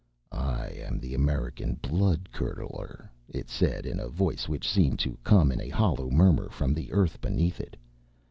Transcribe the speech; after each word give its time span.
"I 0.31 0.65
am 0.79 0.99
the 0.99 1.13
American 1.13 1.75
blood 1.75 2.29
curdler," 2.33 3.11
it 3.29 3.49
said, 3.51 3.85
in 3.85 3.99
a 3.99 4.07
voice 4.09 4.49
which 4.49 4.67
seemed 4.67 4.97
to 5.05 5.19
come 5.23 5.51
in 5.51 5.61
a 5.61 5.69
hollow 5.69 6.09
murmur 6.09 6.49
from 6.49 6.73
the 6.73 6.91
earth 6.91 7.21
beneath 7.21 7.59
it. 7.61 7.77